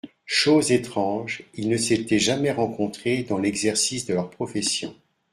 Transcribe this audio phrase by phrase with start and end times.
[0.25, 4.95] Chose étrange, ils ne s’étaient jamais rencontrés dans l’exercice de leur profession